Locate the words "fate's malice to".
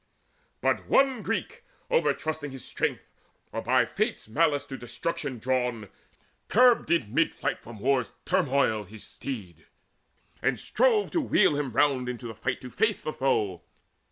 3.85-4.75